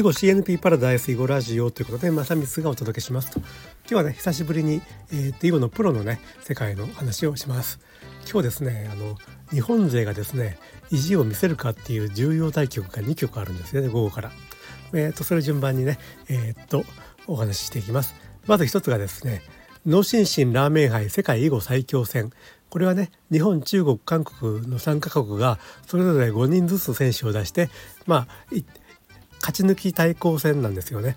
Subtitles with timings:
[0.00, 3.38] 囲碁 CNP パラダイス囲碁ラジオということで正光がお届けしますと。
[3.40, 3.48] 今
[3.88, 4.80] 日はね久しぶりに、
[5.12, 7.80] えー、囲碁のプロのね世界の話をします。
[8.24, 9.18] 今日ですねあの
[9.50, 10.56] 日本勢がですね
[10.90, 14.30] 意地を見せるかっていう重要対局が2局あるんですよね午後から。
[14.94, 15.98] えーと、それ順番にね
[16.30, 16.86] えー、っと
[17.26, 18.14] お話ししていきます。
[18.46, 19.42] まず一つがですね
[19.84, 22.32] 脳心身ラーメン杯世界囲碁最強戦。
[22.70, 27.68] これはね日本中国韓国の3カ国がそれぞれ5人ずつ選手を出して
[28.06, 28.28] まあ
[29.40, 31.16] 勝ち抜き対抗戦なんですよね。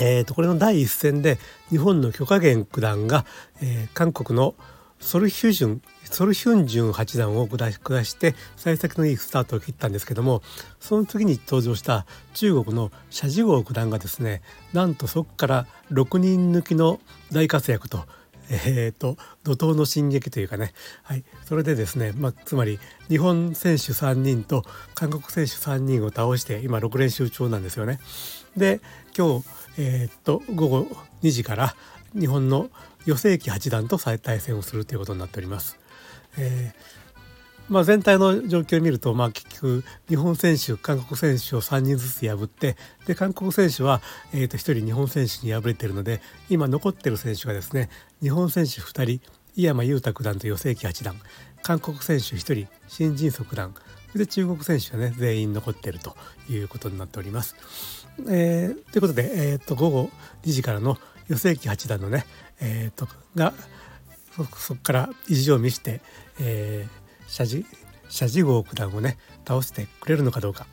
[0.00, 1.38] えーと、これの第一戦で
[1.70, 3.24] 日本の許家元九段が、
[3.60, 4.54] えー、韓国の
[5.00, 10.42] ソルヒュジュンソルヒュンジュン八段を下して幸先のいいスタートを切ったんですけども
[10.80, 18.06] その次に登場した中国の謝ジ豪九段がですねなんとそこから6人抜きの大活躍と
[18.50, 28.00] えーと、怒涛の進撃というかね、はい、それでですね、まあ、つまり日本選手3人と韓国選手3人を倒して今6連勝中なんですよね。
[28.56, 28.80] で
[29.16, 29.46] 今日、
[29.78, 30.86] えーと、午後
[31.22, 31.74] 2時から
[32.18, 32.70] 日本の
[33.06, 35.78] 余正麒八段と再対戦をするということになっております。
[36.36, 36.98] えー
[37.68, 44.00] まあ、全体の状況を見ると、まあ、結局日本選手韓国選手を3人ずつ破ってで韓国選手は、
[44.32, 47.90] えー、と1人日本選手に敗れているので今残っている選手がですね
[48.22, 51.16] 日本選手2人井山裕太九段と余正麒八段
[51.62, 53.74] 韓国選手1人新人足段
[54.14, 56.16] で中国選手はね全員残っていると
[56.48, 57.56] いうことになっております。
[58.28, 60.10] えー、ということで、えー、と午後
[60.44, 60.96] 2時からの
[61.28, 62.24] 余正麒八段のね、
[62.60, 63.52] えー、とが
[64.56, 66.00] そこから意地を見せて、
[66.40, 67.66] えー、謝辞
[68.08, 70.66] 謝辞号九段をね倒してくれるのかどうか。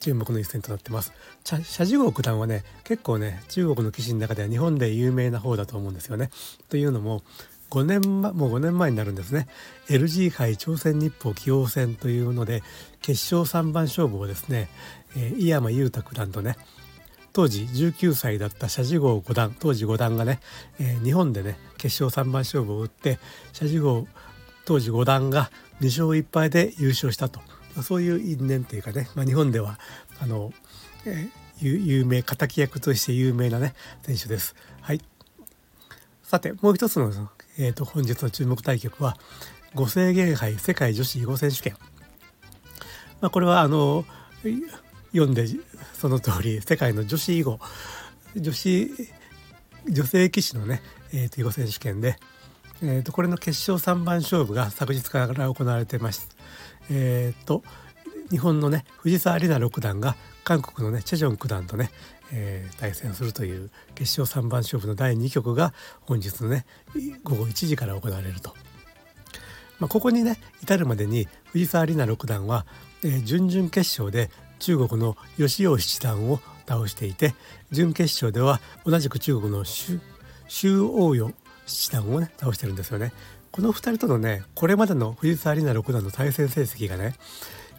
[0.00, 1.12] 注目の一戦となってます。
[1.44, 6.28] 謝辞号九段はね結構ね中国の棋士の中では日本で有名な方だと思うんですよね。
[6.68, 7.22] というのも
[7.70, 9.48] 5年前もう5年前になるんですね。
[9.88, 12.62] LG 杯朝鮮日報棋王戦というので
[13.00, 14.68] 決勝3番勝負をですね、
[15.16, 16.56] えー、井山裕太九段とね
[17.32, 20.40] 当時19歳だった謝辞号五段当時五段がね、
[20.78, 23.18] えー、日本でね決勝3番勝負を打って
[23.52, 24.06] 謝辞号
[24.64, 27.40] 当時五段が2勝1敗で優勝したと
[27.82, 29.78] そういう因縁というかね、まあ、日本では
[30.20, 30.52] あの、
[31.04, 34.54] えー、有名敵役として有名なね選手です。
[34.80, 35.00] はい、
[36.22, 37.10] さてもう一つの、
[37.58, 39.16] えーと、本日の注目対局は
[39.74, 41.76] 五制限杯世界女子囲碁選手権。
[43.20, 44.04] まあ、これはあの
[45.12, 45.46] 読んで
[45.94, 47.58] その通り世界の女子囲碁
[48.36, 48.90] 女子
[49.88, 50.82] 女性棋士のね、
[51.12, 52.18] えー、と囲碁選手権で、
[52.82, 56.28] えー、とこれの決勝3番勝負が昨日から行われてます。
[56.90, 57.62] えー、と
[58.30, 61.90] 日本のね藤沢里奈六段が韓国のねチェジョン九段とね、
[62.32, 66.66] えー、対戦するという決勝3番勝負の第2局が本日のね
[67.22, 68.54] 午後1時から行われると。
[69.78, 72.64] まあ、ここにね至るまでに藤沢里奈六段は、
[73.02, 77.34] えー、準々決勝で中国の吉尾七段を倒していて
[77.70, 81.34] 準決勝では同じく中国の周王与
[81.66, 83.12] 七段をね倒してるんですよね。
[83.50, 87.14] この2人とのねこれまでの藤沢里奈六段の対戦成績がね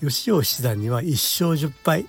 [0.00, 2.06] 吉尾七段には1勝10敗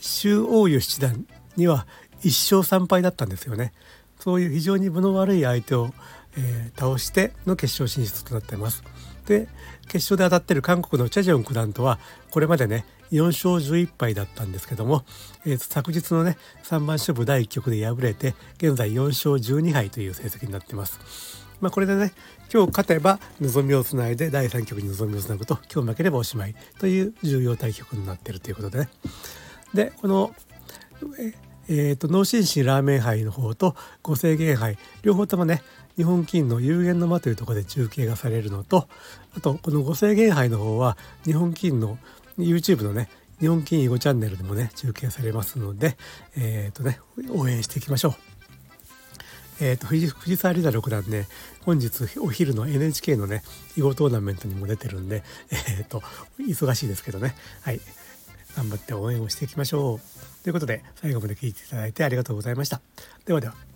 [0.00, 1.26] 周王湯七段
[1.56, 1.86] には
[2.22, 3.72] 1勝3敗だったんですよね。
[4.20, 5.90] そういう非常に分の悪い相手を、
[6.36, 8.82] えー、倒しての決勝進出となっています。
[9.26, 9.48] で
[9.88, 11.98] 決勝で当たってる韓国のチェジョン九段とは
[12.30, 15.04] これまでね4勝11敗だったんですけども、
[15.46, 21.44] えー、昨日のね3番勝負第1局で敗れて現在4勝12敗という成績になってます。
[21.60, 22.12] まあ、これでね
[22.52, 28.88] 今日勝てば望みをつないで第3局に望みをつなぐと今日負ければおしまいという重要対局になってるということでね。
[29.72, 30.34] でこの
[31.66, 35.62] えーと、脳心身ラーメン杯の方と五制限杯両方ともね
[35.96, 38.88] 日本金の有限の間というところで中継がされるのと
[39.36, 41.98] あとこの五制限杯の方は日本金の
[42.38, 43.08] YouTube のね
[43.40, 45.96] 日本金囲碁チャンネルでもね中継されますので
[46.36, 47.00] えっ、ー、とね
[47.30, 48.14] 応援していきましょう。
[49.60, 51.28] えーと、藤藤沢里奈六段ね
[51.62, 53.44] 本日お昼の NHK のね
[53.76, 55.22] 囲碁トーナメントにも出てるんで、
[55.52, 56.02] えーと
[56.40, 57.80] 忙しいですけどねはい
[58.56, 60.42] 頑張って応援をしていきましょう。
[60.42, 62.80] ということで最後まで聞いていただいてありがとうございました。
[63.26, 63.73] ではでは。